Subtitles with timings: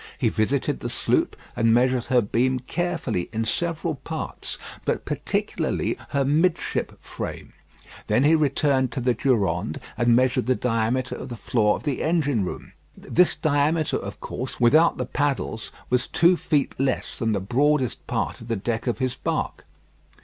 [0.17, 6.25] He visited the sloop and measured her beam carefully in several parts, but particularly her
[6.25, 7.53] midship frame.
[8.07, 12.01] Then he returned to the Durande and measured the diameter of the floor of the
[12.01, 12.71] engine room.
[12.97, 18.41] This diameter, of course, without the paddles, was two feet less than the broadest part
[18.41, 19.67] of the deck of his bark.